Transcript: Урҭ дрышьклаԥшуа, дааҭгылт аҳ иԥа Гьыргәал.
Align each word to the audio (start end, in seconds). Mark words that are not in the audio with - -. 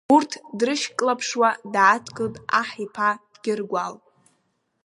Урҭ 0.15 0.31
дрышьклаԥшуа, 0.59 1.49
дааҭгылт 1.73 2.35
аҳ 2.59 2.69
иԥа 2.85 3.09
Гьыргәал. 3.43 3.93